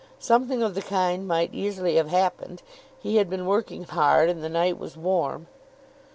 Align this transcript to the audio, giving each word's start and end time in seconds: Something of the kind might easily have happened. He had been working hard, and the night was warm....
Something 0.17 0.63
of 0.63 0.73
the 0.73 0.81
kind 0.81 1.27
might 1.27 1.53
easily 1.53 1.97
have 1.97 2.07
happened. 2.07 2.63
He 2.97 3.17
had 3.17 3.29
been 3.29 3.45
working 3.45 3.83
hard, 3.83 4.31
and 4.31 4.43
the 4.43 4.49
night 4.49 4.79
was 4.79 4.97
warm.... 4.97 5.45